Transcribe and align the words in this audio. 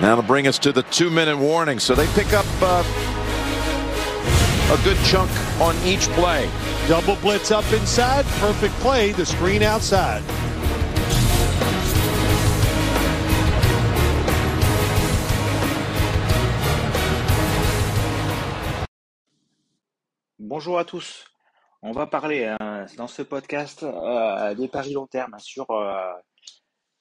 That'll 0.00 0.22
bring 0.22 0.46
us 0.46 0.58
to 0.60 0.72
the 0.72 0.82
two-minute 0.84 1.36
warning. 1.36 1.78
So 1.78 1.94
they 1.94 2.06
pick 2.14 2.32
up 2.32 2.46
uh, 2.60 2.82
a 4.72 4.84
good 4.84 4.96
chunk 5.04 5.30
on 5.60 5.76
each 5.84 6.08
play. 6.10 6.48
Double 6.88 7.16
blitz 7.16 7.50
up 7.50 7.70
inside. 7.72 8.24
Perfect 8.40 8.74
play. 8.80 9.12
The 9.12 9.24
screen 9.26 9.62
outside. 9.62 10.22
Bonjour 20.38 20.78
à 20.78 20.84
tous. 20.84 21.24
On 21.82 21.92
va 21.92 22.06
parler 22.06 22.54
euh, 22.60 22.86
dans 22.96 23.06
ce 23.06 23.22
podcast 23.22 23.82
euh, 23.82 24.54
des 24.54 24.68
paris 24.68 24.92
long 24.92 25.06
terme 25.06 25.34
sur. 25.38 25.70
Euh, 25.70 26.12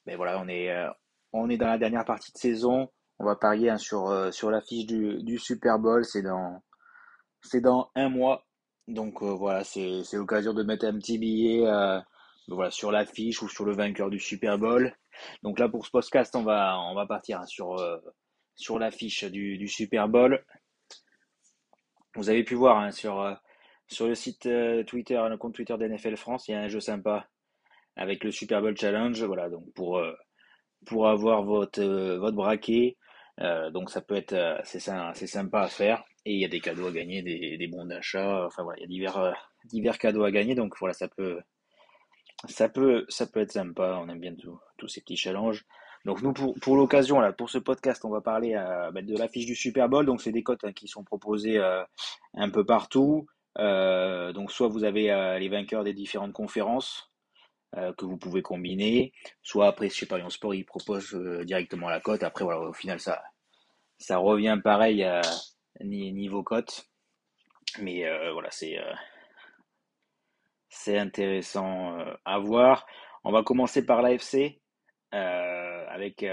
ben 0.06 0.16
voilà, 0.16 0.40
on 0.40 0.48
est 0.48 0.72
euh, 0.72 0.90
on 1.34 1.50
est 1.50 1.58
dans 1.58 1.68
la 1.68 1.78
dernière 1.78 2.06
partie 2.06 2.32
de 2.32 2.38
saison. 2.38 2.90
On 3.20 3.26
va 3.26 3.36
parier 3.36 3.70
hein, 3.70 3.78
sur 3.78 4.08
euh, 4.10 4.32
sur 4.32 4.52
l'affiche 4.52 4.86
du, 4.86 5.38
Super 5.38 5.80
Bowl. 5.80 6.04
C'est 6.06 6.22
dans 6.22 7.92
un 7.96 8.10
mois. 8.10 8.46
Donc 8.88 9.22
euh, 9.22 9.34
voilà, 9.34 9.64
c'est 9.64 10.04
l'occasion 10.14 10.54
de 10.54 10.64
mettre 10.64 10.86
un 10.86 10.98
petit 10.98 11.18
billet 11.18 11.66
euh, 11.66 12.00
voilà 12.48 12.72
sur 12.72 12.92
l'affiche 12.92 13.42
ou 13.42 13.48
sur 13.48 13.66
le 13.66 13.74
vainqueur 13.74 14.10
du 14.10 14.20
Super 14.20 14.58
Bowl. 14.58 14.94
Donc 15.44 15.60
là 15.60 15.70
pour 15.70 15.86
ce 15.86 15.92
podcast, 15.92 16.36
on 16.36 16.44
va 16.44 17.06
partir 17.08 17.42
hein, 17.42 17.46
sur 17.46 17.78
sur 18.56 18.80
l'affiche 18.80 19.24
du, 19.26 19.68
Super 19.68 20.08
Bowl. 20.10 20.44
Vous 22.16 22.30
avez 22.30 22.44
pu 22.44 22.56
voir 22.56 22.78
hein, 22.80 22.92
sur, 22.92 23.38
sur 23.88 24.08
le 24.08 24.16
site 24.16 24.50
Twitter, 24.88 25.22
le 25.30 25.38
compte 25.38 25.54
Twitter 25.54 25.78
d'NFL 25.78 26.18
France, 26.18 26.48
il 26.48 26.52
y 26.52 26.56
a 26.56 26.60
un 26.62 26.68
jeu 26.68 26.80
sympa 26.82 27.28
avec 27.96 28.24
le 28.24 28.32
Super 28.32 28.62
Bowl 28.62 28.76
Challenge. 28.76 29.24
Voilà, 29.24 29.50
donc 29.50 29.72
pour, 29.74 30.02
pour 30.86 31.08
avoir 31.08 31.44
votre, 31.44 31.82
euh, 31.82 32.18
votre 32.20 32.36
braquet, 32.36 32.98
euh, 33.40 33.70
donc 33.72 33.90
ça 33.90 34.02
peut 34.02 34.16
être 34.16 34.34
euh, 34.34 34.58
assez, 34.60 34.90
assez 34.90 35.28
sympa 35.28 35.62
à 35.62 35.68
faire. 35.68 36.04
Et 36.26 36.34
il 36.34 36.40
y 36.40 36.46
a 36.46 36.48
des 36.48 36.60
cadeaux 36.60 36.88
à 36.88 36.92
gagner, 36.92 37.22
des, 37.24 37.58
des 37.58 37.68
bons 37.68 37.86
d'achat. 37.86 38.46
Enfin 38.46 38.64
voilà, 38.64 38.80
il 38.80 38.84
y 38.84 38.86
a 38.86 38.88
divers, 38.88 39.18
euh, 39.18 39.32
divers 39.66 39.98
cadeaux 39.98 40.24
à 40.24 40.32
gagner. 40.32 40.54
Donc 40.56 40.76
voilà, 40.80 40.94
ça 40.94 41.08
peut, 41.08 41.40
ça 42.48 42.70
peut, 42.70 43.06
ça 43.10 43.26
peut 43.26 43.40
être 43.42 43.52
sympa. 43.52 44.00
On 44.04 44.10
aime 44.10 44.20
bien 44.20 44.36
tous 44.78 44.88
ces 44.88 45.02
petits 45.02 45.18
challenges. 45.18 45.66
Donc 46.06 46.22
nous, 46.22 46.34
pour, 46.34 46.56
pour 46.60 46.76
l'occasion, 46.76 47.20
là, 47.20 47.32
pour 47.32 47.50
ce 47.50 47.58
podcast, 47.58 48.06
on 48.06 48.10
va 48.10 48.22
parler 48.22 48.56
euh, 48.56 48.92
bah, 48.92 49.02
de 49.02 49.18
l'affiche 49.18 49.46
du 49.46 49.56
Super 49.56 49.90
Bowl. 49.90 50.06
Donc 50.06 50.22
c'est 50.22 50.32
des 50.32 50.44
cotes 50.44 50.64
hein, 50.64 50.74
qui 50.74 50.88
sont 50.88 51.04
proposées 51.04 51.58
euh, 51.58 51.84
un 52.36 52.50
peu 52.50 52.66
partout. 52.66 53.28
Euh, 53.58 54.32
donc 54.32 54.52
soit 54.52 54.68
vous 54.68 54.84
avez 54.84 55.12
euh, 55.12 55.38
les 55.38 55.50
vainqueurs 55.50 55.84
des 55.84 55.94
différentes 55.94 56.34
conférences 56.34 57.11
euh, 57.78 57.94
que 57.94 58.06
vous 58.06 58.18
pouvez 58.18 58.42
combiner, 58.42 59.14
soit 59.42 59.68
après, 59.68 59.90
pas, 60.10 60.18
Lyon 60.18 60.30
Sport, 60.30 60.54
il 60.56 60.66
propose 60.66 61.14
euh, 61.14 61.44
directement 61.46 61.90
la 61.90 62.00
cote. 62.02 62.24
Après, 62.24 62.44
voilà, 62.44 62.60
au 62.62 62.74
final, 62.74 63.00
ça, 63.00 63.24
ça 63.98 64.18
revient 64.18 64.60
pareil 64.64 65.04
à 65.04 65.22
ni- 65.82 66.12
niveau 66.12 66.44
cote. 66.44 66.86
Mais 67.80 68.06
euh, 68.06 68.34
voilà, 68.34 68.52
c'est 68.52 68.78
euh, 68.78 68.94
c'est 70.70 70.98
intéressant 70.98 71.98
euh, 72.00 72.14
à 72.26 72.40
voir. 72.40 72.86
On 73.24 73.32
va 73.32 73.44
commencer 73.44 73.86
par 73.86 74.02
l'AFC 74.02 74.60
avec 75.12 76.26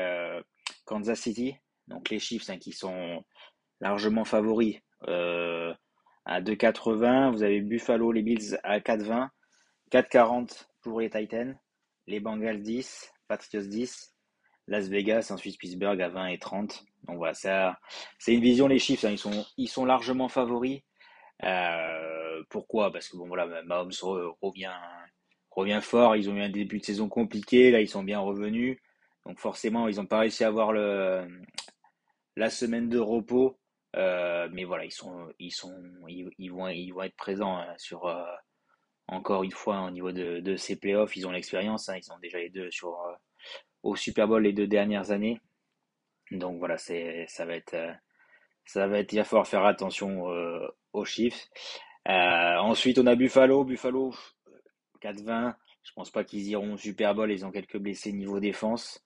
Kansas 0.85 1.21
City. 1.21 1.57
Donc 1.89 2.11
les 2.11 2.19
Chiefs 2.19 2.49
hein, 2.51 2.59
qui 2.59 2.73
sont 2.73 3.25
largement 3.81 4.25
favoris 4.25 4.81
euh, 5.09 5.75
à 6.25 6.41
2,80. 6.41 7.33
Vous 7.33 7.43
avez 7.43 7.61
Buffalo, 7.61 8.13
les 8.13 8.23
Bills 8.23 8.59
à 8.63 8.79
4,20. 8.79 9.29
4,40 9.91 10.68
pour 10.83 11.01
les 11.01 11.11
Titans. 11.11 11.59
Les 12.07 12.21
Bengals 12.21 12.63
10. 12.63 13.13
Patriots 13.29 13.63
10. 13.67 14.15
Las 14.67 14.89
Vegas, 14.89 15.29
ensuite 15.31 15.59
Pittsburgh 15.59 16.01
à 16.03 16.09
20 16.09 16.27
et 16.29 16.39
30. 16.39 16.85
Donc 17.05 17.17
voilà, 17.17 17.33
ça, 17.35 17.79
c'est 18.19 18.35
une 18.35 18.43
vision, 18.43 18.69
les 18.69 18.79
Chiefs, 18.79 19.05
hein, 19.05 19.11
ils 19.11 19.19
sont, 19.19 19.47
ils 19.57 19.69
sont 19.69 19.87
largement 19.87 20.29
favoris. 20.29 20.83
Euh, 21.45 22.43
pourquoi? 22.51 22.93
Parce 22.93 23.09
que 23.09 23.17
bon 23.17 23.27
voilà, 23.29 23.47
Mahomes 23.63 23.91
re- 23.91 24.35
revient, 24.43 24.73
revient 25.51 25.81
fort. 25.83 26.17
Ils 26.17 26.29
ont 26.29 26.35
eu 26.37 26.43
un 26.43 26.51
début 26.51 26.79
de 26.81 26.85
saison 26.85 27.09
compliqué. 27.09 27.71
Là, 27.71 27.81
ils 27.81 27.89
sont 27.89 28.03
bien 28.03 28.21
revenus. 28.21 28.79
Donc 29.25 29.39
forcément, 29.39 29.89
ils 29.89 29.97
n'ont 29.97 30.07
pas 30.07 30.19
réussi 30.21 30.45
à 30.45 30.49
avoir 30.49 30.73
le, 30.73 31.27
la 32.37 32.51
semaine 32.51 32.89
de 32.89 32.99
repos. 32.99 33.59
Euh, 33.97 34.49
mais 34.53 34.65
voilà, 34.65 34.85
ils 34.85 34.93
sont, 34.93 35.29
ils 35.39 35.51
sont, 35.51 35.75
ils 36.09 36.51
vont, 36.51 36.69
ils 36.69 36.91
vont 36.91 37.03
être 37.03 37.17
présents 37.17 37.57
hein, 37.59 37.75
sur 37.79 38.07
euh, 38.07 38.23
encore 39.09 39.45
une 39.45 39.53
fois 39.53 39.83
au 39.83 39.91
niveau 39.91 40.13
de, 40.13 40.41
de 40.41 40.57
ces 40.57 40.77
playoffs. 40.77 41.17
Ils 41.17 41.27
ont 41.27 41.31
l'expérience. 41.33 41.89
hein, 41.89 41.97
ils 41.97 42.13
ont 42.13 42.19
déjà 42.21 42.39
les 42.39 42.51
deux 42.51 42.71
sur 42.71 42.91
euh, 42.91 43.15
au 43.83 43.97
Super 43.97 44.29
Bowl 44.29 44.43
les 44.43 44.53
deux 44.53 44.67
dernières 44.67 45.11
années. 45.11 45.41
Donc 46.31 46.59
voilà, 46.59 46.79
c'est, 46.79 47.27
ça 47.29 47.47
va 47.47 47.55
être, 47.57 47.75
euh, 47.75 47.93
ça 48.65 48.87
va 48.87 48.99
être, 49.01 49.13
il 49.13 49.17
va 49.19 49.25
falloir 49.25 49.47
faire 49.49 49.65
attention 49.67 50.31
euh, 50.33 50.67
aux 50.93 51.05
chiffres. 51.05 51.41
Euh, 52.09 52.57
ensuite, 52.59 52.99
on 52.99 53.07
a 53.07 53.15
Buffalo. 53.17 53.65
Buffalo, 53.65 54.15
4-20. 55.01 55.55
Je 55.85 55.93
pense 55.95 56.11
pas 56.11 56.25
qu'ils 56.25 56.49
iront 56.49 56.75
au 56.75 56.77
Super 56.79 57.15
Bowl. 57.15 57.33
Ils 57.33 57.47
ont 57.47 57.51
quelques 57.51 57.79
blessés 57.79 58.13
niveau 58.13 58.41
défense. 58.41 59.05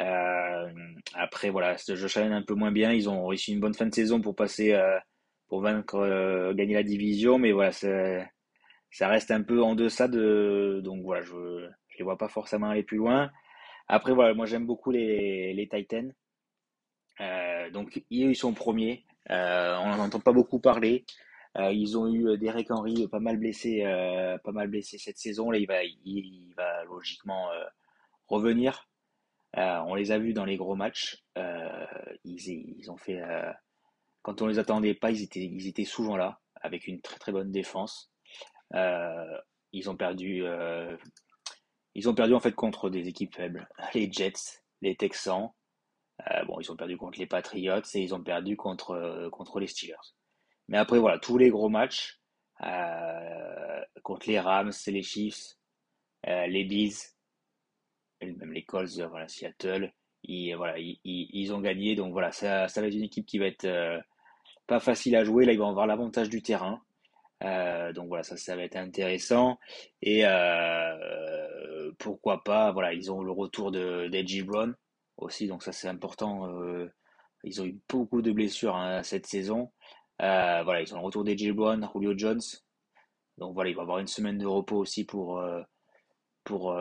Euh, 0.00 0.70
après, 1.14 1.50
voilà, 1.50 1.76
Josh 1.76 2.16
Allen 2.16 2.32
un 2.32 2.42
peu 2.42 2.54
moins 2.54 2.72
bien. 2.72 2.92
Ils 2.92 3.08
ont 3.10 3.26
réussi 3.26 3.52
une 3.52 3.60
bonne 3.60 3.74
fin 3.74 3.86
de 3.86 3.94
saison 3.94 4.20
pour 4.20 4.34
passer, 4.36 4.78
pour 5.48 5.60
vaincre, 5.62 6.52
gagner 6.54 6.74
la 6.74 6.82
division. 6.82 7.38
Mais 7.38 7.52
voilà, 7.52 7.72
c'est- 7.72 8.26
ça 8.94 9.08
reste 9.08 9.32
un 9.32 9.42
peu 9.42 9.60
en 9.62 9.74
deçà 9.74 10.06
de. 10.08 10.80
Donc 10.84 11.02
voilà, 11.02 11.22
je, 11.22 11.68
je 11.88 11.98
les 11.98 12.04
vois 12.04 12.16
pas 12.16 12.28
forcément 12.28 12.70
aller 12.70 12.84
plus 12.84 12.98
loin. 12.98 13.30
Après, 13.88 14.14
voilà, 14.14 14.34
moi 14.34 14.46
j'aime 14.46 14.66
beaucoup 14.66 14.92
les, 14.92 15.52
les 15.52 15.68
Titans. 15.68 16.14
Euh, 17.20 17.70
donc, 17.70 18.04
ils 18.10 18.36
sont 18.36 18.54
premiers. 18.54 19.04
Euh, 19.30 19.76
on 19.78 19.88
n'en 19.88 20.04
entend 20.04 20.20
pas 20.20 20.32
beaucoup 20.32 20.60
parler. 20.60 21.04
Euh, 21.56 21.72
ils 21.72 21.98
ont 21.98 22.12
eu 22.12 22.38
Derek 22.38 22.70
Henry 22.70 23.08
pas 23.08 23.20
mal 23.20 23.36
blessé, 23.36 23.82
pas 24.44 24.52
mal 24.52 24.68
blessé 24.68 24.98
cette 24.98 25.18
saison. 25.18 25.50
Là, 25.50 25.58
il 25.58 25.66
va, 25.66 25.80
va 26.56 26.84
logiquement 26.84 27.48
revenir. 28.28 28.88
On 29.56 29.94
les 29.96 30.12
a 30.12 30.18
vus 30.18 30.34
dans 30.34 30.44
les 30.44 30.56
gros 30.56 30.76
matchs. 30.76 31.24
Quand 34.22 34.40
on 34.40 34.46
les 34.46 34.58
attendait 34.58 34.94
pas, 34.94 35.10
ils 35.10 35.22
étaient, 35.22 35.44
ils 35.44 35.66
étaient 35.66 35.84
souvent 35.84 36.16
là, 36.16 36.40
avec 36.60 36.86
une 36.86 37.00
très 37.00 37.18
très 37.18 37.32
bonne 37.32 37.50
défense. 37.50 38.13
Euh, 38.74 39.38
ils 39.72 39.88
ont 39.90 39.96
perdu, 39.96 40.44
euh, 40.44 40.96
ils 41.94 42.08
ont 42.08 42.14
perdu 42.14 42.34
en 42.34 42.40
fait 42.40 42.52
contre 42.52 42.90
des 42.90 43.08
équipes 43.08 43.34
faibles, 43.34 43.68
les 43.94 44.10
Jets, 44.10 44.60
les 44.82 44.96
Texans. 44.96 45.50
Euh, 46.30 46.44
bon, 46.44 46.60
ils 46.60 46.70
ont 46.70 46.76
perdu 46.76 46.96
contre 46.96 47.18
les 47.18 47.26
Patriots 47.26 47.82
et 47.94 48.02
ils 48.02 48.14
ont 48.14 48.22
perdu 48.22 48.56
contre, 48.56 49.28
contre 49.32 49.58
les 49.58 49.66
Steelers. 49.66 50.14
Mais 50.68 50.78
après, 50.78 50.98
voilà, 50.98 51.18
tous 51.18 51.38
les 51.38 51.50
gros 51.50 51.68
matchs, 51.68 52.20
contre 54.02 54.28
les 54.28 54.38
Rams 54.38 54.72
les 54.86 55.02
Chiefs, 55.02 55.56
les 56.24 56.64
Bills, 56.64 56.94
même 58.22 58.52
les 58.52 58.64
Colts, 58.64 59.00
voilà, 59.00 59.26
Seattle, 59.28 59.92
ils, 60.22 60.54
voilà, 60.54 60.78
ils, 60.78 61.00
ils, 61.04 61.52
ont 61.52 61.60
gagné. 61.60 61.96
Donc 61.96 62.12
voilà, 62.12 62.30
ça, 62.30 62.68
ça 62.68 62.80
va 62.80 62.86
être 62.86 62.94
une 62.94 63.02
équipe 63.02 63.26
qui 63.26 63.38
va 63.38 63.46
être 63.46 63.68
pas 64.68 64.80
facile 64.80 65.16
à 65.16 65.24
jouer. 65.24 65.44
Là, 65.44 65.52
ils 65.52 65.58
vont 65.58 65.68
avoir 65.68 65.88
l'avantage 65.88 66.28
du 66.28 66.42
terrain. 66.42 66.80
Euh, 67.42 67.92
donc 67.92 68.08
voilà, 68.08 68.22
ça, 68.22 68.36
ça 68.36 68.56
va 68.56 68.62
être 68.62 68.76
intéressant. 68.76 69.58
Et 70.02 70.24
euh, 70.24 71.92
pourquoi 71.98 72.42
pas, 72.44 72.72
voilà, 72.72 72.92
ils 72.94 73.10
ont 73.12 73.22
le 73.22 73.32
retour 73.32 73.70
de 73.72 74.08
d'Edgy 74.08 74.42
Brown 74.42 74.74
aussi, 75.16 75.46
donc 75.46 75.62
ça 75.62 75.72
c'est 75.72 75.88
important. 75.88 76.48
Euh, 76.48 76.88
ils 77.44 77.60
ont 77.60 77.66
eu 77.66 77.78
beaucoup 77.88 78.22
de 78.22 78.32
blessures 78.32 78.76
hein, 78.76 79.02
cette 79.02 79.26
saison. 79.26 79.72
Voilà, 80.18 80.80
ils 80.82 80.94
ont 80.94 80.98
le 80.98 81.04
retour 81.04 81.24
d'Edgy 81.24 81.52
Brown, 81.52 81.88
Julio 81.94 82.16
Jones. 82.16 82.40
Donc 83.38 83.54
voilà, 83.54 83.70
il 83.70 83.76
va 83.76 83.82
avoir 83.82 83.98
une 83.98 84.06
semaine 84.06 84.38
de 84.38 84.46
repos 84.46 84.78
aussi 84.78 85.04
pour 85.04 85.42
pour 86.44 86.72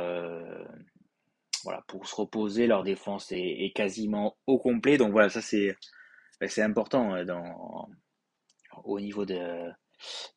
voilà 1.63 1.81
pour 1.87 2.07
se 2.07 2.15
reposer. 2.15 2.67
Leur 2.67 2.83
défense 2.83 3.31
est, 3.31 3.65
est 3.65 3.71
quasiment 3.75 4.37
au 4.47 4.59
complet. 4.59 4.97
Donc 4.97 5.11
voilà, 5.11 5.29
ça 5.29 5.41
c'est 5.41 5.75
ben, 6.39 6.49
important 6.59 7.23
dans 7.25 7.89
au 8.83 8.99
niveau 8.99 9.25
de 9.25 9.71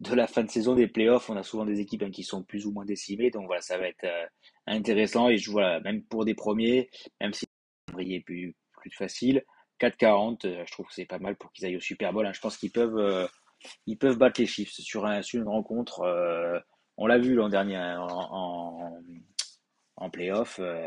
de 0.00 0.14
la 0.14 0.26
fin 0.26 0.42
de 0.44 0.50
saison 0.50 0.74
des 0.74 0.86
playoffs, 0.88 1.30
on 1.30 1.36
a 1.36 1.42
souvent 1.42 1.64
des 1.64 1.80
équipes 1.80 2.02
hein, 2.02 2.10
qui 2.10 2.22
sont 2.24 2.42
plus 2.42 2.66
ou 2.66 2.72
moins 2.72 2.84
décimées, 2.84 3.30
donc 3.30 3.46
voilà, 3.46 3.60
ça 3.62 3.78
va 3.78 3.88
être 3.88 4.04
euh, 4.04 4.26
intéressant 4.66 5.28
et 5.28 5.38
je 5.38 5.50
voilà, 5.50 5.80
même 5.80 6.02
pour 6.04 6.24
des 6.24 6.34
premiers, 6.34 6.90
même 7.20 7.32
si 7.32 7.46
le 7.96 8.20
plus, 8.20 8.54
plus 8.78 8.90
facile, 8.90 9.44
4-40, 9.78 10.46
euh, 10.46 10.64
je 10.66 10.72
trouve 10.72 10.86
que 10.86 10.94
c'est 10.94 11.06
pas 11.06 11.18
mal 11.18 11.36
pour 11.36 11.52
qu'ils 11.52 11.66
aillent 11.66 11.76
au 11.76 11.80
Super 11.80 12.12
Bowl. 12.12 12.26
hein. 12.26 12.32
Je 12.32 12.40
pense 12.40 12.56
qu'ils 12.56 12.72
peuvent, 12.72 12.98
euh, 12.98 13.26
peuvent 13.98 14.18
battre 14.18 14.40
les 14.40 14.46
Chiefs 14.46 14.72
sur, 14.72 15.06
un, 15.06 15.22
sur 15.22 15.40
une 15.40 15.48
rencontre. 15.48 16.00
euh, 16.00 16.58
on 16.96 17.06
l'a 17.06 17.18
vu 17.18 17.34
l'an 17.34 17.48
dernier 17.48 17.76
hein, 17.76 18.00
en, 18.00 18.98
en, 19.96 20.10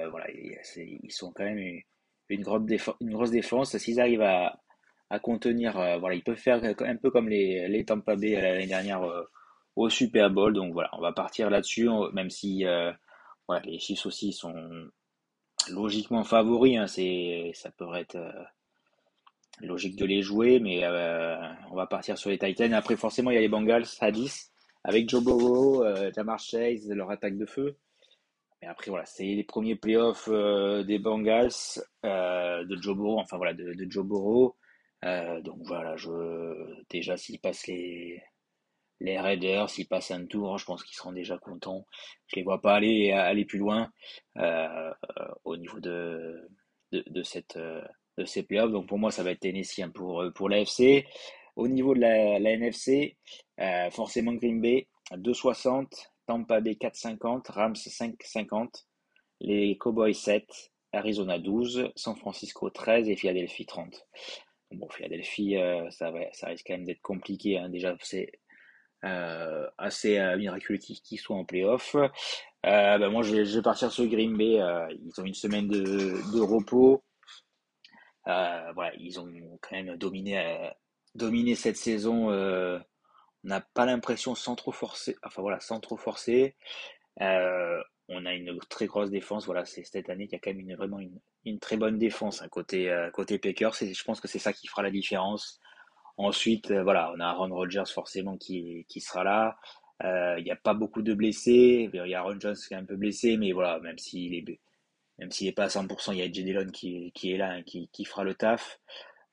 voilà, 0.10 0.28
ils 0.32 1.12
sont 1.12 1.32
quand 1.32 1.44
même 1.44 1.58
une, 1.58 1.82
une 2.30 2.42
grosse 2.42 2.64
défense, 2.66 2.96
une 3.02 3.12
grosse 3.12 3.32
défense. 3.32 3.78
S'ils 3.78 4.00
arrivent 4.00 4.22
à, 4.22 4.60
à 5.10 5.20
contenir, 5.20 5.78
euh, 5.80 5.98
voilà, 5.98 6.16
ils 6.16 6.24
peuvent 6.24 6.38
faire 6.38 6.62
un 6.64 6.96
peu 6.96 7.12
comme 7.12 7.30
les, 7.30 7.68
les 7.68 7.86
Tampa 7.86 8.16
Bay 8.16 8.36
euh, 8.36 8.42
l'année 8.42 8.68
dernière 8.68 9.04
euh, 9.04 9.24
au 9.76 9.90
Super 9.90 10.30
Bowl. 10.30 10.54
Donc 10.54 10.74
voilà, 10.74 10.90
on 10.94 11.02
va 11.02 11.12
partir 11.14 11.50
là-dessus, 11.50 11.90
même 12.14 12.30
si 12.30 12.66
euh, 12.66 12.92
voilà, 13.48 13.64
les 13.66 13.80
Chiefs 13.80 14.06
aussi 14.06 14.34
sont 14.34 14.54
logiquement 15.72 16.24
favoris. 16.24 16.78
Hein, 16.78 16.88
c'est, 16.88 17.52
ça 17.54 17.72
peut 17.72 17.94
être, 17.96 18.16
euh, 18.16 18.32
logique 19.62 19.98
de 19.98 20.06
les 20.06 20.22
jouer, 20.22 20.60
mais 20.60 20.88
on 21.70 21.76
va 21.76 21.86
partir 21.86 22.18
sur 22.18 22.30
les 22.30 22.38
Titans. 22.38 22.74
Après, 22.74 22.96
forcément, 22.96 23.30
il 23.32 23.36
y 23.36 23.38
a 23.38 23.42
les 23.42 23.50
Bengals 23.50 23.86
à 24.00 24.12
10 24.12 24.52
avec 24.86 25.10
Joe 25.10 25.22
Burrow, 25.22 25.84
Jamar 26.16 26.40
Chase, 26.40 26.90
leur 26.90 27.12
attaque 27.12 27.38
de 27.38 27.46
feu. 27.46 27.76
Mais 28.62 28.68
après, 28.68 28.90
voilà, 28.90 29.06
c'est 29.06 29.24
les 29.24 29.44
premiers 29.44 29.76
playoffs 29.76 30.28
euh, 30.28 30.84
des 30.84 31.00
Bengals, 31.00 31.52
euh, 32.06 32.66
de 32.66 32.82
Joe 32.82 32.96
Burrow, 32.96 33.20
enfin 33.20 33.38
voilà, 33.38 33.54
de, 33.54 33.74
de 33.74 33.92
Joe 33.92 34.06
Burrow. 34.06 34.56
Euh, 35.06 35.42
donc 35.42 35.60
voilà, 35.66 35.96
je, 35.98 36.84
déjà, 36.90 37.18
s'ils 37.18 37.40
passent 37.40 37.68
les, 37.68 38.22
les 39.00 39.20
Raiders, 39.20 39.70
s'ils 39.70 39.88
passent 39.88 40.12
un 40.12 40.26
tour, 40.26 40.58
je 40.58 40.66
pense 40.66 40.84
qu'ils 40.84 40.98
seront 40.98 41.14
déjà 41.14 41.38
contents. 41.38 41.86
Je 42.28 42.38
les 42.38 42.44
vois 42.44 42.62
pas 42.62 42.76
aller, 42.76 43.12
aller 43.12 43.46
plus 43.46 43.60
loin 43.60 43.92
au 45.44 45.58
niveau 45.58 45.80
de, 45.80 46.50
de, 46.92 47.24
cette, 47.24 47.58
de 47.58 48.26
ces 48.26 48.44
playoffs. 48.44 48.72
Donc 48.72 48.88
pour 48.88 49.00
moi, 49.00 49.12
ça 49.12 49.24
va 49.24 49.32
être 49.32 49.40
Tennessee 49.40 49.80
hein, 49.80 49.90
pour, 49.90 50.24
pour 50.36 50.50
l'AFC. 50.50 51.06
Au 51.56 51.68
niveau 51.68 51.94
de 51.94 52.02
la, 52.02 52.40
la 52.40 52.52
NFC, 52.52 53.18
forcément 53.92 54.34
Green 54.34 54.62
Bay, 54.62 54.88
2,60. 55.12 55.88
Tampa 56.30 56.62
Bay 56.62 56.76
4,50, 56.76 57.52
Rams 57.52 57.74
5,50, 57.74 58.86
les 59.42 59.76
Cowboys 59.80 60.14
7, 60.14 60.46
Arizona 60.94 61.40
12, 61.40 61.90
San 61.96 62.16
Francisco 62.16 62.70
13 62.70 63.10
et 63.10 63.16
Philadelphie 63.16 63.66
30. 63.66 64.06
Bon, 64.72 64.88
Philadelphie, 64.90 65.58
euh, 65.58 65.90
ça, 65.90 66.12
ça 66.34 66.48
risque 66.48 66.66
quand 66.68 66.74
même 66.74 66.86
d'être 66.86 67.02
compliqué. 67.02 67.58
Hein. 67.58 67.70
Déjà, 67.70 67.96
c'est 68.02 68.32
euh, 69.04 69.68
assez 69.78 70.20
euh, 70.20 70.38
miraculeux 70.38 70.78
qu'ils 70.78 71.20
soient 71.20 71.38
en 71.38 71.46
playoff. 71.46 71.96
Ben 72.64 73.10
moi, 73.10 73.24
je 73.24 73.36
vais, 73.36 73.62
partir 73.62 73.92
sur 73.92 74.06
Green 74.08 74.38
Bay. 74.38 74.60
ils 74.92 75.22
ont 75.22 75.26
une 75.26 75.34
semaine 75.34 75.68
de, 75.68 76.40
repos. 76.40 77.04
voilà, 78.26 78.92
ils 78.98 79.20
ont 79.20 79.32
quand 79.62 79.76
même 79.76 79.96
dominé, 79.98 80.72
dominé 81.16 81.56
cette 81.56 81.78
saison 81.78 82.30
on 83.46 83.48
n'a 83.48 83.62
pas 83.62 83.86
l'impression 83.86 84.36
sans 84.36 84.56
trop 84.56 84.74
forcer, 84.74 85.16
enfin 85.24 85.42
voilà, 85.42 85.62
sans 85.62 85.80
trop 85.80 85.98
forcer. 85.98 86.56
On 88.10 88.26
a 88.26 88.34
une 88.34 88.58
très 88.70 88.88
grosse 88.88 89.10
défense. 89.10 89.46
Voilà, 89.46 89.66
c'est 89.66 89.84
cette 89.84 90.10
année 90.10 90.28
qu'il 90.28 90.34
y 90.34 90.36
a 90.38 90.40
quand 90.40 90.52
même 90.52 90.60
une, 90.60 90.76
vraiment 90.76 91.00
une, 91.46 91.60
très 91.60 91.78
bonne 91.78 91.98
défense 91.98 92.44
côté 92.52 92.90
euh, 92.90 93.10
Packers. 93.42 93.74
Je 93.74 94.04
pense 94.04 94.20
que 94.20 94.28
c'est 94.28 94.40
ça 94.40 94.54
qui 94.54 94.68
fera 94.68 94.84
la 94.84 94.92
différence. 94.92 95.60
Ensuite, 96.18 96.72
euh, 96.72 96.84
voilà, 96.84 97.14
on 97.16 97.20
a 97.20 97.26
Aaron 97.26 97.54
Rodgers 97.54 97.92
forcément 97.94 98.38
qui, 98.38 98.86
sera 99.00 99.24
là. 99.24 99.58
Il 100.38 100.44
n'y 100.44 100.52
a 100.52 100.56
pas 100.56 100.74
beaucoup 100.74 101.02
de 101.02 101.14
blessés. 101.14 101.90
Il 101.94 102.08
y 102.08 102.16
a 102.16 102.20
Aaron 102.20 102.40
Jones 102.40 102.56
qui 102.56 102.74
est 102.74 102.78
un 102.78 102.86
peu 102.86 102.96
blessé, 102.96 103.38
mais 103.38 103.52
voilà, 103.52 103.80
même 103.80 103.98
s'il 103.98 104.34
est 104.36 104.60
même 105.20 105.32
s'il 105.32 105.48
n'est 105.48 105.54
pas 105.54 105.66
à 105.66 105.68
100%, 105.68 106.14
il 106.14 106.20
y 106.20 106.22
a 106.22 106.32
J. 106.32 106.44
Dillon 106.44 106.68
qui, 106.72 107.12
qui 107.14 107.34
est 107.34 107.38
là, 107.38 107.52
hein, 107.52 107.64
qui, 107.64 108.06
fera 108.06 108.24
le 108.24 108.36
taf. 108.36 108.80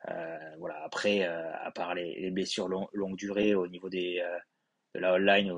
Euh, 0.09 0.39
voilà. 0.59 0.83
Après, 0.85 1.27
euh, 1.27 1.53
à 1.63 1.71
part 1.71 1.95
les, 1.95 2.31
blessures 2.31 2.69
longue 2.69 3.17
durée 3.17 3.55
au 3.55 3.69
niveau 3.69 3.89
des, 3.89 4.21
euh, 4.21 4.39
de 4.95 5.01
la 5.01 5.15
online, 5.15 5.53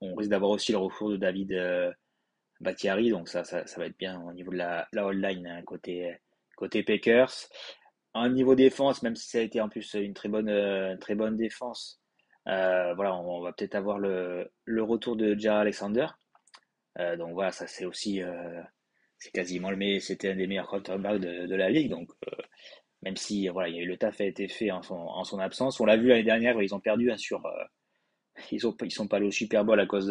on, 0.00 0.14
risque 0.14 0.30
d'avoir 0.30 0.52
aussi 0.52 0.72
le 0.72 0.78
retour 0.78 1.10
de 1.10 1.16
David 1.16 1.52
Battiari, 2.60 3.10
donc 3.10 3.28
ça, 3.28 3.44
ça, 3.44 3.64
va 3.76 3.86
être 3.86 3.98
bien 3.98 4.20
au 4.22 4.32
niveau 4.32 4.50
de 4.52 4.56
la, 4.56 4.88
la 4.92 5.06
online 5.06 5.46
hein, 5.46 5.62
côté, 5.62 6.16
côté 6.56 6.82
Packers. 6.82 7.32
Un 8.14 8.30
niveau 8.30 8.54
défense, 8.54 9.02
même 9.02 9.16
si 9.16 9.28
ça 9.28 9.38
a 9.38 9.42
été 9.42 9.60
en 9.60 9.68
plus 9.68 9.94
une 9.94 10.14
très 10.14 10.28
bonne, 10.28 10.98
très 10.98 11.14
bonne 11.14 11.36
défense, 11.36 12.00
voilà, 12.44 13.14
on, 13.16 13.40
va 13.40 13.52
peut-être 13.52 13.76
avoir 13.76 13.98
le, 13.98 14.50
le, 14.64 14.82
retour 14.82 15.16
de 15.16 15.38
Jared 15.38 15.62
Alexander. 15.62 16.06
donc 17.18 17.34
voilà, 17.34 17.52
ça 17.52 17.66
c'est 17.66 17.84
aussi, 17.84 18.20
c'est 19.18 19.30
quasiment 19.30 19.70
le 19.70 20.00
c'était 20.00 20.30
un 20.30 20.36
des 20.36 20.48
meilleurs 20.48 20.68
quarterbacks 20.68 21.20
de, 21.20 21.46
de 21.46 21.54
la 21.54 21.70
ligue, 21.70 21.90
donc 21.90 22.10
même 23.02 23.16
si 23.16 23.48
voilà, 23.48 23.68
il 23.68 23.76
y 23.76 23.78
a 23.78 23.82
eu 23.82 23.86
le 23.86 23.96
taf 23.96 24.20
a 24.20 24.24
été 24.24 24.48
fait 24.48 24.70
en 24.70 24.82
son, 24.82 24.94
en 24.94 25.24
son 25.24 25.38
absence. 25.38 25.80
On 25.80 25.86
l'a 25.86 25.96
vu 25.96 26.08
l'année 26.08 26.22
dernière, 26.22 26.60
ils 26.60 26.74
ont 26.74 26.80
perdu 26.80 27.10
hein, 27.10 27.16
sur, 27.16 27.44
euh, 27.46 27.64
ils 28.50 28.66
ont 28.66 28.76
ils 28.82 28.90
sont 28.90 29.08
pas 29.08 29.16
allés 29.16 29.26
au 29.26 29.30
Super 29.30 29.64
Bowl 29.64 29.80
à 29.80 29.86
cause 29.86 30.10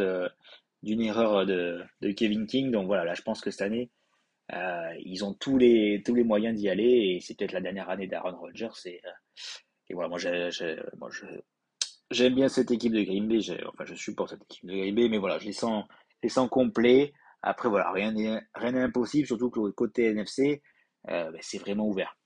d'une 0.83 1.01
erreur 1.01 1.45
de, 1.45 1.83
de, 2.01 2.11
Kevin 2.11 2.47
King. 2.47 2.71
Donc 2.71 2.87
voilà, 2.87 3.03
là 3.03 3.13
je 3.13 3.21
pense 3.21 3.41
que 3.41 3.51
cette 3.51 3.61
année, 3.61 3.91
euh, 4.53 4.93
ils 4.99 5.23
ont 5.25 5.33
tous 5.33 5.57
les 5.57 6.01
tous 6.05 6.15
les 6.15 6.23
moyens 6.23 6.57
d'y 6.57 6.69
aller 6.69 6.83
et 7.15 7.19
c'est 7.19 7.37
peut-être 7.37 7.51
la 7.53 7.61
dernière 7.61 7.89
année 7.89 8.07
d'Aaron 8.07 8.37
Rodgers. 8.37 8.69
Et, 8.85 9.01
euh, 9.05 9.09
voilà, 9.93 10.09
moi 10.09 10.19
j'aime 12.11 12.35
bien 12.35 12.47
cette 12.47 12.71
équipe 12.71 12.93
de 12.93 13.01
Green 13.01 13.27
Bay. 13.27 13.39
Enfin, 13.67 13.85
je 13.85 13.95
supporte 13.95 14.31
cette 14.31 14.43
équipe 14.43 14.65
de 14.65 14.75
Green 14.75 14.95
Bay, 14.95 15.09
mais 15.09 15.17
voilà, 15.17 15.39
je 15.39 15.45
les 15.45 15.53
sens, 15.53 15.85
les 16.23 16.29
sens 16.29 16.49
complets. 16.49 17.13
Après 17.41 17.69
voilà, 17.69 17.91
rien 17.91 18.11
n'est 18.11 18.81
impossible, 18.81 19.25
surtout 19.27 19.49
que 19.49 19.69
côté 19.71 20.05
NFC, 20.11 20.61
ben, 21.05 21.31
c'est 21.41 21.57
vraiment 21.57 21.87
ouvert. 21.87 22.19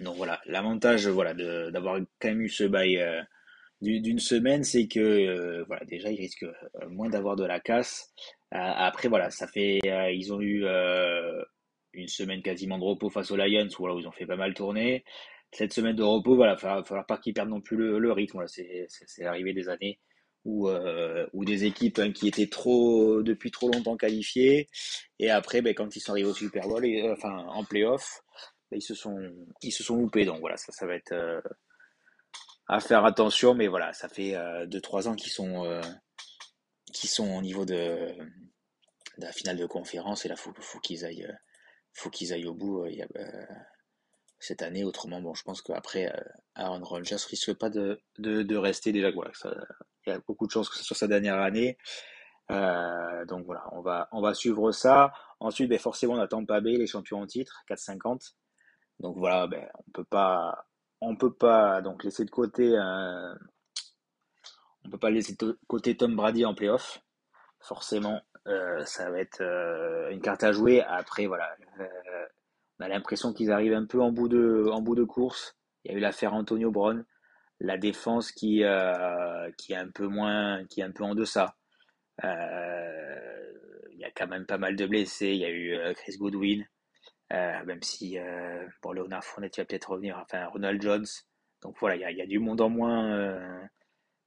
Donc 0.00 0.16
voilà, 0.16 0.40
l'avantage 0.44 1.08
voilà, 1.08 1.32
d'avoir 1.34 1.98
quand 2.20 2.28
même 2.28 2.42
eu 2.42 2.48
ce 2.48 2.64
bail 2.64 2.98
euh, 2.98 3.22
d'une 3.82 4.18
semaine, 4.18 4.64
c'est 4.64 4.88
que 4.88 5.00
euh, 5.00 5.64
voilà, 5.66 5.84
déjà 5.84 6.10
ils 6.10 6.20
risquent 6.20 6.44
euh, 6.44 6.88
moins 6.88 7.08
d'avoir 7.08 7.36
de 7.36 7.44
la 7.44 7.60
casse. 7.60 8.12
après 8.50 9.08
voilà, 9.08 9.30
ça 9.30 9.46
fait 9.46 9.80
ils 9.84 10.32
ont 10.32 10.40
eu 10.40 10.64
une 11.92 12.08
semaine 12.08 12.42
quasiment 12.42 12.78
de 12.78 12.84
repos 12.84 13.10
face 13.10 13.30
aux 13.30 13.36
Lions 13.36 13.68
où, 13.78 13.98
ils 13.98 14.08
ont 14.08 14.12
fait 14.12 14.26
pas 14.26 14.36
mal 14.36 14.54
tourner. 14.54 15.04
Cette 15.52 15.72
semaine 15.72 15.96
de 15.96 16.02
repos, 16.02 16.36
voilà, 16.36 16.56
il 16.60 16.62
va 16.62 16.84
falloir 16.84 17.06
pas 17.06 17.18
qu'ils 17.18 17.32
perdent 17.32 17.50
non 17.50 17.60
plus 17.60 17.76
le, 17.76 18.12
rythme. 18.12 18.38
Voilà, 18.38 18.48
c'est 18.48 19.24
arrivé 19.24 19.52
des 19.52 19.68
années 19.68 20.00
où, 20.44 20.68
où 21.32 21.44
des 21.44 21.64
équipes 21.64 21.98
hein, 21.98 22.12
qui 22.12 22.28
étaient 22.28 22.48
trop 22.48 23.22
depuis 23.22 23.50
trop 23.50 23.70
longtemps 23.70 23.96
qualifiées 23.96 24.68
et 25.18 25.30
après 25.30 25.62
ben, 25.62 25.74
quand 25.74 25.96
ils 25.96 26.00
sont 26.00 26.12
arrivés 26.12 26.28
au 26.28 26.34
Super 26.34 26.68
Bowl, 26.68 26.84
et, 26.84 27.08
enfin 27.10 27.46
en 27.48 27.64
playoff, 27.64 28.22
ils 28.72 28.82
se 28.82 28.94
sont 28.94 29.16
ils 29.62 29.72
se 29.72 29.82
sont 29.82 29.96
loupés 29.96 30.24
donc 30.24 30.40
voilà 30.40 30.56
ça 30.56 30.72
ça 30.72 30.86
va 30.86 30.94
être 30.94 31.12
euh, 31.12 31.40
à 32.68 32.80
faire 32.80 33.04
attention 33.04 33.54
mais 33.54 33.68
voilà 33.68 33.92
ça 33.92 34.08
fait 34.08 34.32
2 34.32 34.36
euh, 34.36 35.06
ans 35.06 35.14
qu'ils 35.14 35.32
sont 35.32 35.64
euh, 35.64 35.80
qui 36.92 37.06
sont 37.06 37.30
au 37.36 37.42
niveau 37.42 37.64
de, 37.64 38.16
la 39.18 39.32
finale 39.32 39.56
de 39.56 39.66
conférence 39.66 40.24
et 40.24 40.28
là 40.28 40.36
faut 40.36 40.52
faut 40.60 40.80
qu'ils 40.80 41.04
aillent 41.04 41.28
faut 41.92 42.10
qu'ils 42.10 42.32
aillent 42.32 42.46
au 42.46 42.54
bout 42.54 42.86
il 42.86 43.02
a, 43.02 43.06
cette 44.38 44.62
année 44.62 44.84
autrement 44.84 45.20
bon 45.20 45.34
je 45.34 45.42
pense 45.42 45.62
qu'après 45.62 46.12
Aaron 46.54 46.82
Rodgers 46.82 47.16
risque 47.28 47.54
pas 47.54 47.70
de, 47.70 48.00
de, 48.18 48.42
de 48.42 48.56
rester 48.56 48.92
déjà 48.92 49.10
voilà 49.10 49.32
il 50.06 50.10
y 50.10 50.12
a 50.12 50.20
beaucoup 50.26 50.46
de 50.46 50.52
chances 50.52 50.68
que 50.68 50.76
ce 50.76 50.84
soit 50.84 50.96
sa 50.96 51.08
dernière 51.08 51.38
année 51.38 51.78
donc 52.48 53.44
voilà, 53.44 53.64
on 53.72 53.80
va, 53.80 54.08
on 54.12 54.20
va 54.20 54.34
suivre 54.34 54.70
ça. 54.72 55.12
Ensuite, 55.40 55.68
ben 55.68 55.78
forcément, 55.78 56.14
on 56.14 56.20
attend 56.20 56.44
pas 56.44 56.60
Bay, 56.60 56.76
les 56.76 56.86
champions 56.86 57.20
en 57.20 57.26
titre, 57.26 57.62
4,50. 57.68 58.34
Donc 59.00 59.16
voilà, 59.18 59.46
ben, 59.46 59.68
on 59.74 59.90
peut 59.90 60.04
pas, 60.04 60.66
on 61.06 61.16
peut 61.16 61.32
pas 61.32 61.80
donc 61.82 62.02
laisser 62.02 62.24
de 62.24 62.30
côté, 62.30 62.72
euh, 62.76 63.34
peut 64.90 64.98
pas 64.98 65.10
laisser 65.10 65.36
de 65.38 65.58
côté 65.68 65.96
Tom 65.96 66.16
Brady 66.16 66.44
en 66.44 66.54
playoff. 66.54 67.00
Forcément, 67.60 68.20
euh, 68.46 68.84
ça 68.84 69.10
va 69.10 69.20
être 69.20 69.40
euh, 69.40 70.10
une 70.10 70.20
carte 70.20 70.42
à 70.42 70.52
jouer. 70.52 70.82
Après, 70.82 71.26
voilà, 71.26 71.48
on 72.78 72.84
a 72.84 72.88
l'impression 72.88 73.32
qu'ils 73.32 73.52
arrivent 73.52 73.74
un 73.74 73.86
peu 73.86 74.00
en 74.00 74.10
bout 74.10 74.28
de, 74.28 74.68
en 74.72 74.80
bout 74.80 74.96
de 74.96 75.04
course. 75.04 75.56
Il 75.84 75.92
y 75.92 75.94
a 75.94 75.98
eu 75.98 76.00
l'affaire 76.00 76.34
Antonio 76.34 76.70
Brown, 76.72 77.04
la 77.60 77.78
défense 77.78 78.32
qui, 78.32 78.62
qui 79.56 79.74
un 79.74 79.90
peu 79.90 80.08
moins, 80.08 80.64
qui 80.66 80.80
est 80.80 80.84
un 80.84 80.92
peu 80.92 81.04
en 81.04 81.14
deçà. 81.14 81.56
il 82.22 82.28
y 83.98 84.04
a 84.04 84.10
quand 84.14 84.26
même 84.26 84.46
pas 84.46 84.58
mal 84.58 84.74
de 84.74 84.86
blessés. 84.86 85.28
Il 85.28 85.38
y 85.38 85.44
a 85.44 85.50
eu 85.50 85.94
Chris 85.94 86.16
Goodwin. 86.18 86.64
Euh, 87.32 87.64
même 87.64 87.82
si 87.82 88.18
euh, 88.18 88.66
pour 88.80 88.94
Leonard 88.94 89.24
Fournette, 89.24 89.56
va 89.56 89.64
peut-être 89.64 89.90
revenir, 89.90 90.18
enfin 90.18 90.46
Ronald 90.46 90.80
Jones. 90.80 91.06
Donc 91.62 91.76
voilà, 91.80 91.96
il 91.96 92.16
y 92.16 92.22
a, 92.22 92.26
du 92.26 92.38
monde 92.38 92.60
en 92.60 92.68
moins, 92.68 93.12
euh, 93.12 93.60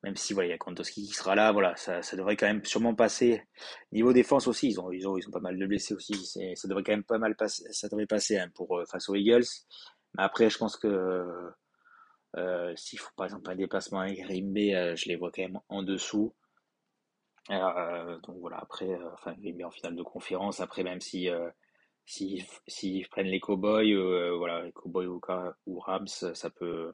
même 0.03 0.15
si 0.17 0.33
voilà, 0.33 0.47
il 0.47 0.51
y 0.51 0.53
a 0.53 0.57
Kontoski 0.57 1.07
qui 1.07 1.13
sera 1.13 1.35
là, 1.35 1.51
voilà, 1.51 1.75
ça, 1.77 2.01
ça, 2.01 2.17
devrait 2.17 2.35
quand 2.35 2.47
même 2.47 2.65
sûrement 2.65 2.95
passer. 2.95 3.43
Niveau 3.93 4.11
défense 4.11 4.47
aussi, 4.47 4.69
ils 4.69 4.79
ont, 4.81 4.91
ils 4.91 5.07
ont, 5.07 5.17
ils 5.17 5.27
ont 5.27 5.31
pas 5.31 5.39
mal 5.39 5.57
de 5.57 5.65
blessés 5.65 5.93
aussi, 5.93 6.13
ça 6.55 6.67
devrait 6.67 6.83
quand 6.83 6.91
même 6.91 7.03
pas 7.03 7.19
mal 7.19 7.35
passer, 7.35 7.63
ça 7.71 7.87
devrait 7.87 8.07
passer 8.07 8.37
hein, 8.37 8.49
pour 8.55 8.81
face 8.89 9.07
aux 9.09 9.15
Eagles. 9.15 9.45
Mais 10.15 10.23
après, 10.23 10.49
je 10.49 10.57
pense 10.57 10.75
que 10.75 11.53
s'il 12.75 12.99
faut 12.99 13.11
par 13.15 13.27
exemple 13.27 13.49
un 13.49 13.55
déplacement 13.55 13.99
avec 14.01 14.19
Rimbe, 14.27 14.95
je 14.95 15.07
les 15.07 15.15
vois 15.15 15.31
quand 15.31 15.43
même 15.43 15.59
en 15.69 15.83
dessous. 15.83 16.33
donc 17.49 18.37
voilà, 18.41 18.57
après, 18.57 18.89
enfin 19.13 19.35
Rimbe 19.41 19.63
en 19.63 19.71
finale 19.71 19.95
de 19.95 20.03
conférence, 20.03 20.59
après 20.59 20.83
même 20.83 20.99
si 20.99 21.29
S'ils 22.09 22.43
si, 22.67 23.05
prennent 23.11 23.27
les 23.27 23.39
cowboys, 23.39 23.93
euh, 23.93 24.35
voilà, 24.35 24.63
cowboys 24.71 25.05
ou, 25.05 25.21
ou 25.67 25.79
Rams, 25.79 26.07
ça 26.07 26.49
peut, 26.49 26.91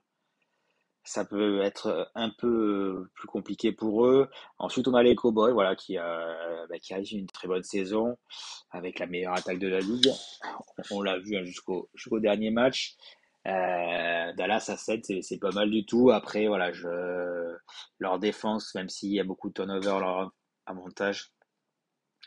ça 1.05 1.23
peut 1.23 1.61
être 1.61 2.11
un 2.15 2.31
peu 2.37 3.07
plus 3.13 3.27
compliqué 3.27 3.71
pour 3.71 4.05
eux. 4.07 4.29
Ensuite, 4.57 4.89
on 4.89 4.93
a 4.93 5.03
les 5.03 5.15
Cowboys, 5.15 5.53
voilà, 5.53 5.75
qui, 5.75 5.97
a, 5.97 6.65
bah, 6.67 6.79
qui 6.79 6.93
une 7.15 7.27
très 7.27 7.47
bonne 7.47 7.63
saison 7.63 8.17
avec 8.71 8.99
la 8.99 9.05
meilleure 9.05 9.33
attaque 9.37 9.59
de 9.59 9.69
la 9.69 9.79
ligue. 9.79 10.11
On, 10.91 11.01
l'a 11.01 11.17
vu 11.17 11.37
hein, 11.37 11.45
jusqu'au 11.45 11.89
jusqu'au 11.93 12.19
dernier 12.19 12.51
match. 12.51 12.97
Euh, 13.47 14.33
Dallas 14.33 14.65
à 14.67 14.75
7, 14.75 15.21
c'est 15.21 15.39
pas 15.39 15.51
mal 15.51 15.69
du 15.69 15.85
tout. 15.85 16.11
Après, 16.11 16.47
voilà, 16.47 16.71
leur 17.99 18.19
défense, 18.19 18.75
même 18.75 18.89
s'il 18.89 19.13
y 19.13 19.19
a 19.21 19.23
beaucoup 19.23 19.47
de 19.47 19.53
turnover, 19.53 19.99
leur 20.01 20.31
avantage, 20.65 21.31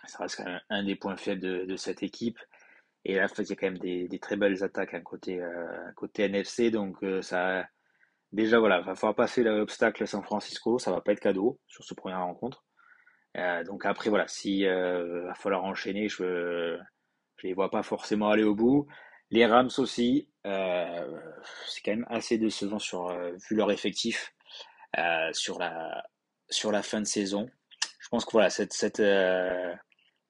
ça 0.07 0.19
reste 0.21 0.37
quand 0.37 0.45
même 0.45 0.61
un 0.71 0.85
des 0.85 0.97
points 0.97 1.17
faibles 1.19 1.43
de, 1.43 1.67
de 1.67 1.77
cette 1.77 2.03
équipe. 2.03 2.39
Et 3.09 3.15
là, 3.15 3.27
il 3.39 3.53
a 3.53 3.57
quand 3.57 3.67
même 3.67 3.79
des, 3.79 4.19
très 4.21 4.37
belles 4.37 4.63
attaques 4.63 4.93
à 4.93 5.01
côté, 5.01 5.41
euh, 5.41 6.09
NFC. 6.19 6.71
Donc, 6.71 7.03
euh, 7.03 7.23
ça, 7.23 7.67
déjà, 8.33 8.59
voilà, 8.59 8.83
va 8.83 8.95
falloir 8.95 9.15
passer 9.15 9.43
l'obstacle 9.43 10.07
San 10.07 10.23
Francisco. 10.23 10.79
Ça 10.79 10.91
va 10.91 11.01
pas 11.01 11.13
être 11.13 11.21
cadeau 11.21 11.59
sur 11.67 11.85
ce 11.85 11.95
première 11.95 12.21
rencontre. 12.21 12.67
Euh, 13.39 13.65
donc 13.65 13.87
après, 13.87 14.11
voilà, 14.11 14.29
si 14.29 14.67
va 14.67 15.35
falloir 15.35 15.65
enchaîner, 15.65 16.09
je 16.09 16.79
je 17.39 17.47
les 17.47 17.55
vois 17.55 17.71
pas 17.71 17.83
forcément 17.83 18.29
aller 18.29 18.45
au 18.45 18.55
bout. 18.55 18.87
Les 19.31 19.47
Rams 19.47 19.71
aussi, 19.79 20.29
c'est 20.45 21.83
quand 21.85 21.93
même 21.93 22.07
assez 22.11 22.37
décevant 22.37 22.79
sur 22.79 23.17
vu 23.49 23.57
leur 23.57 23.71
effectif 23.71 24.35
sur 25.33 25.59
la 25.59 26.83
fin 26.83 27.01
de 27.01 27.07
saison. 27.07 27.49
Je 28.01 28.09
pense 28.09 28.25
que 28.27 28.33
voilà, 28.33 28.51
cette 28.51 29.01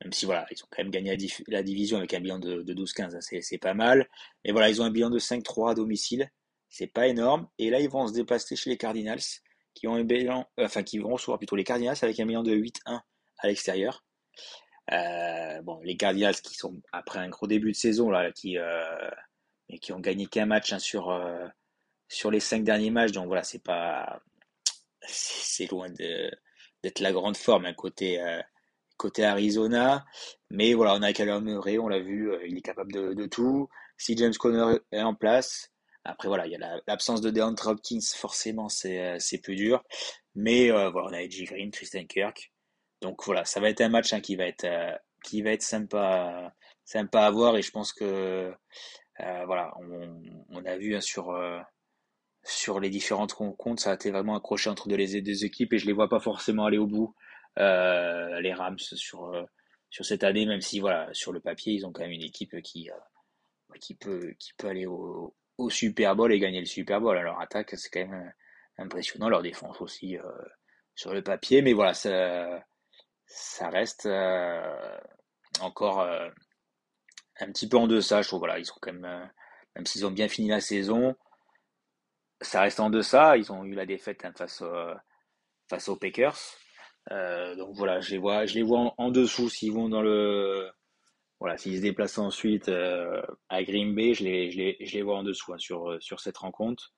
même 0.03 0.13
si 0.13 0.27
voilà, 0.27 0.47
ils 0.51 0.63
ont 0.63 0.67
quand 0.71 0.83
même 0.83 0.91
gagné 0.91 1.17
la, 1.49 1.63
division 1.63 1.99
avec 1.99 2.15
un 2.15 2.21
bilan 2.21 2.39
de, 2.39 2.63
12-15, 2.63 3.17
hein, 3.17 3.41
c'est 3.41 3.59
pas 3.59 3.75
mal. 3.75 4.09
Mais 4.45 4.53
voilà, 4.53 4.69
ils 4.69 4.81
ont 4.81 4.85
un 4.85 4.91
bilan 4.91 5.11
de 5.11 5.19
5-3 5.19 5.73
à 5.73 5.75
domicile, 5.75 6.31
c'est 6.69 6.87
pas 6.87 7.09
énorme. 7.09 7.49
Et 7.59 7.71
là, 7.71 7.81
ils 7.81 7.89
vont 7.89 8.07
se 8.07 8.13
déplacer 8.13 8.55
chez 8.55 8.71
les 8.71 8.77
Cardinals, 8.77 9.21
qui 9.75 9.89
ont 9.89 9.95
un 9.95 10.05
bilan, 10.05 10.49
euh, 10.61 10.67
enfin 10.67 10.83
qui 10.83 10.99
vont 10.99 11.11
recevoir 11.11 11.39
plutôt 11.39 11.57
les 11.57 11.65
Cardinals 11.65 11.97
avec 12.03 12.21
un 12.21 12.27
bilan 12.27 12.43
de 12.43 12.55
8-1 12.55 13.01
à 13.39 13.47
l'extérieur. 13.49 14.05
Euh, 14.93 15.63
bon, 15.63 15.81
les 15.83 15.97
Cardinals 15.97 16.37
qui 16.37 16.55
sont 16.55 16.81
après 16.93 17.19
un 17.19 17.29
gros 17.29 17.47
début 17.47 17.73
de 17.73 17.77
saison 17.77 18.11
là, 18.11 18.33
qui 18.33 18.57
euh, 18.57 19.11
mais 19.69 19.79
qui 19.79 19.93
ont 19.93 20.01
gagné 20.01 20.27
qu'un 20.27 20.47
match 20.47 20.73
hein, 20.73 20.79
sur 20.79 21.13
sur 22.09 22.31
les 22.31 22.41
cinq 22.41 22.65
derniers 22.65 22.91
matchs, 22.91 23.13
donc 23.13 23.27
voilà, 23.27 23.43
c'est 23.43 23.63
pas 23.63 24.23
c'est 25.07 25.71
loin 25.71 25.91
d'être 25.91 27.01
la 27.01 27.13
grande 27.13 27.37
forme. 27.37 27.67
Un 27.67 27.71
hein, 27.71 27.75
côté 27.75 28.19
côté 28.99 29.25
Arizona. 29.25 30.05
Mais 30.51 30.75
voilà, 30.75 30.95
on 30.95 31.03
a 31.03 31.13
Kyler 31.15 31.41
Murray, 31.41 31.79
on 31.79 31.89
l'a 31.89 32.01
vu, 32.01 32.31
euh, 32.31 32.47
il 32.47 32.59
est 32.59 32.63
capable 32.63 32.93
de, 32.93 33.27
tout. 33.27 33.71
Si 33.97 34.17
James 34.17 34.35
Conner 34.35 34.79
est 34.93 35.01
en 35.01 35.15
place, 35.15 35.73
après 36.05 36.29
voilà, 36.29 36.47
il 36.47 36.53
y 36.53 36.57
a 36.57 36.81
l'absence 36.87 37.21
de 37.23 37.31
DeAndre 37.31 37.69
Hopkins, 37.69 38.01
forcément 38.15 38.69
c'est 38.69 38.99
euh, 39.01 39.39
plus 39.43 39.57
dur. 39.57 39.83
Mais 40.35 40.71
euh, 40.71 40.91
voilà, 40.91 41.09
on 41.09 41.13
a 41.15 41.23
Edgy 41.23 41.45
Green, 41.45 41.71
Tristan 41.71 42.05
Kirk. 42.05 42.53
Donc 43.01 43.25
voilà, 43.25 43.45
ça 43.45 43.61
va 43.61 43.71
être 43.71 43.81
un 43.81 43.89
match 43.89 44.13
hein, 44.13 44.21
qui 44.21 44.37
va 44.37 44.45
être 44.45 44.67
qui 45.25 45.43
va 45.43 45.51
être 45.53 45.63
sympa 45.63 46.53
sympa 46.85 47.23
à 47.23 47.31
voir 47.31 47.57
et 47.57 47.63
je 47.63 47.71
pense 47.71 47.93
que 47.93 48.53
voilà, 49.19 49.73
on, 50.51 50.65
a 50.65 50.77
vu 50.77 50.97
hein, 50.97 51.01
sur 51.01 51.33
sur 52.45 52.81
les 52.81 52.91
différentes 52.91 53.33
rencontres, 53.33 53.83
ça 53.83 53.93
a 53.93 53.95
été 53.95 54.11
vraiment 54.11 54.37
accroché 54.37 54.71
entre 54.71 54.89
les 54.89 55.21
deux 55.23 55.45
équipes 55.45 55.73
et 55.75 55.79
je 55.79 55.87
les 55.87 55.93
vois 55.93 56.09
pas 56.09 56.21
forcément 56.21 56.65
aller 56.65 56.79
au 56.79 56.87
bout. 56.87 57.15
Euh, 57.59 58.41
les 58.41 58.55
Rams 58.55 58.79
sur, 58.79 59.35
euh, 59.35 59.43
sur 59.91 60.05
cette 60.05 60.23
année, 60.23 60.47
même 60.47 60.61
si 60.61 60.79
voilà, 60.79 61.13
sur 61.13 61.33
le 61.33 61.41
papier, 61.41 61.73
ils 61.73 61.85
ont 61.85 61.93
quand 61.93 62.03
même 62.03 62.13
une 62.13 62.23
équipe 62.23 62.61
qui, 62.63 62.89
euh, 62.89 63.75
qui, 63.81 63.97
peut, 63.97 64.33
qui 64.39 64.53
peut 64.55 64.69
aller 64.69 64.87
au, 64.87 65.35
au 65.57 65.69
Super 65.69 66.15
Bowl 66.15 66.33
et 66.33 66.39
gagner 66.39 66.61
le 66.61 66.67
Super 66.67 67.01
Bowl. 67.01 67.19
Alors, 67.19 67.41
attaque, 67.41 67.71
c'est 67.77 67.91
quand 67.91 68.07
même 68.07 68.33
impressionnant. 68.77 69.29
Leur 69.29 69.43
défense 69.43 69.81
aussi 69.81 70.17
sur 70.95 71.13
le 71.13 71.23
papier. 71.23 71.63
Mais 71.63 71.73
voilà, 71.73 71.95
ça, 71.95 72.65
ça 73.27 73.71
reste 73.71 74.09
encore 75.61 76.01
un 77.41 77.53
petit 77.53 77.69
peu 77.69 77.77
en 77.77 77.89
deçà. 77.89 78.23
Je 78.23 78.29
trouve, 78.29 78.41
voilà, 78.41 78.61
ils 78.61 78.67
sont 78.67 78.79
quand 78.81 78.93
même, 78.93 79.31
même 79.75 79.87
s'ils 79.87 80.07
ont 80.07 80.13
bien 80.13 80.29
fini 80.29 80.49
la 80.49 80.61
saison, 80.61 81.17
ça 82.41 82.61
reste 82.61 82.79
en 82.79 82.89
deçà. 82.89 83.37
Ils 83.37 83.51
ont 83.51 83.65
eu 83.65 83.75
la 83.75 83.85
défaite 83.85 84.25
hein, 84.25 84.33
face, 84.37 84.63
face 85.69 85.89
aux 85.89 85.97
Packers. 85.97 86.39
Euh, 87.11 87.55
donc 87.57 87.75
voilà, 87.75 88.01
je 88.01 88.11
les 88.11 88.19
vois, 88.19 88.47
je 88.47 88.55
les 88.55 88.63
vois 88.63 88.95
en, 88.99 89.11
dessous 89.11 89.49
s'ils 89.49 89.73
vont 89.73 89.89
dans 89.89 90.03
le, 90.03 90.71
voilà, 91.41 91.57
s'ils 91.57 91.77
se 91.77 91.83
déplacent 91.83 92.19
ensuite 92.19 92.69
euh, 92.69 93.23
à 93.49 93.63
Green 93.63 93.95
Bay, 93.95 94.15
je 94.15 94.25
les, 94.25 94.51
je 94.51 94.59
les, 94.59 94.77
je 94.81 94.95
les 94.95 95.03
vois 95.03 95.17
en 95.17 95.23
dessous 95.23 95.53
hein, 95.53 95.59
sur 95.59 95.97
sur 96.01 96.21
cette 96.21 96.39
rencontre. 96.39 96.93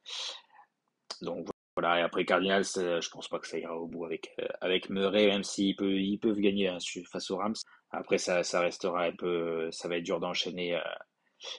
Donc 1.22 1.48
voilà, 1.76 2.00
et 2.00 2.02
après 2.02 2.24
Cardinals, 2.24 2.64
euh, 2.78 3.00
je 3.00 3.10
pense 3.10 3.28
pas 3.28 3.38
que 3.38 3.46
ça 3.46 3.58
ira 3.58 3.76
au 3.76 3.86
bout 3.86 4.04
avec 4.04 4.34
avec 4.60 4.90
Murray, 4.90 5.26
même 5.26 5.44
s'ils 5.44 5.76
peuvent 5.76 5.90
ils 5.90 6.18
peuvent 6.18 6.40
gagner 6.40 6.68
hein, 6.68 6.78
face 7.10 7.30
aux 7.30 7.36
Rams. 7.36 7.54
Après 7.90 8.18
ça 8.18 8.42
ça 8.42 8.60
restera 8.60 9.04
un 9.04 9.12
peu, 9.16 9.70
ça 9.70 9.88
va 9.88 9.96
être 9.98 10.04
dur 10.04 10.20
d'enchaîner 10.20 10.80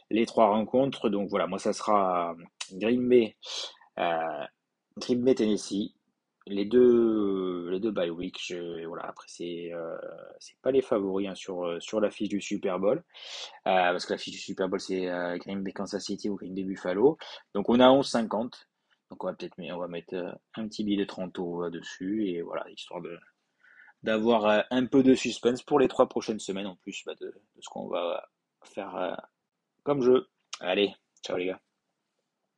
les 0.10 0.26
trois 0.26 0.48
rencontres. 0.48 1.10
Donc 1.10 1.30
voilà, 1.30 1.48
moi 1.48 1.60
ça 1.60 1.74
sera 1.74 2.36
Green 2.74 3.08
Bay, 3.08 3.38
Green 4.98 5.24
Bay 5.24 5.36
Tennessee 5.36 5.94
les 6.48 6.66
deux 6.66 7.70
les 7.70 7.80
deux 7.80 7.92
bye 7.92 8.10
week 8.10 8.54
voilà 8.88 9.04
après 9.06 9.28
c'est 9.28 9.72
euh, 9.74 9.98
c'est 10.40 10.60
pas 10.62 10.72
les 10.72 10.82
favoris 10.82 11.28
hein, 11.28 11.36
sur 11.36 11.66
euh, 11.66 11.80
sur 11.80 12.02
la 12.02 12.10
fiche 12.10 12.30
du 12.30 12.42
Super 12.42 12.80
Bowl. 12.80 12.98
Euh, 12.98 13.02
parce 13.64 14.06
que 14.06 14.14
la 14.14 14.18
fiche 14.18 14.34
du 14.34 14.40
Super 14.40 14.68
Bowl 14.68 14.80
c'est 14.80 15.08
euh, 15.08 15.38
Green 15.38 15.64
Bay 15.64 15.72
Kansas 15.72 16.04
City 16.04 16.30
ou 16.30 16.36
Green 16.36 16.54
Bay 16.56 16.64
Buffalo. 16.64 17.18
Donc 17.54 17.70
on 17.70 17.80
a 17.80 17.88
11,50 17.88 18.52
donc 19.10 19.24
on 19.24 19.28
va 19.28 19.34
peut-être 19.34 19.56
on 19.60 19.78
va 19.78 19.88
mettre 19.88 20.40
un 20.56 20.68
petit 20.68 20.84
billet 20.84 20.98
de 20.98 21.06
30 21.06 21.38
euros 21.40 21.70
dessus. 21.70 22.28
Et 22.30 22.42
voilà 22.42 22.70
histoire 22.70 23.02
de 23.02 23.18
d'avoir 24.04 24.66
un 24.72 24.86
peu 24.88 25.04
de 25.04 25.14
suspense 25.14 25.62
pour 25.62 25.80
les 25.80 25.88
trois 25.88 26.10
prochaines 26.10 26.40
semaines 26.40 26.66
en 26.66 26.76
plus 26.76 27.04
bah, 27.06 27.14
de, 27.22 27.28
de 27.28 27.62
ce 27.62 27.70
qu'on 27.70 27.88
va 27.88 28.28
faire 28.64 29.16
comme 29.84 30.02
jeu. 30.02 30.28
Allez 30.60 30.96
ciao 31.24 31.38
les 31.38 31.46
gars 31.48 31.62